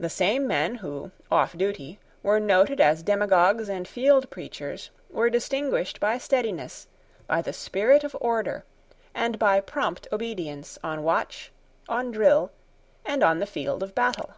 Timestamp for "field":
3.86-4.30, 13.46-13.82